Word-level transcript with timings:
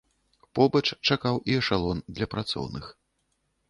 Побач 0.59 0.83
чакаў 1.07 1.35
і 1.53 1.59
эшалон 1.59 2.05
для 2.17 2.25
працоўных. 2.37 2.95